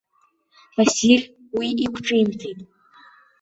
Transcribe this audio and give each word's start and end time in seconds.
Василь 0.77 1.23
уи 1.57 1.67
иқәҿимҭит. 1.85 2.59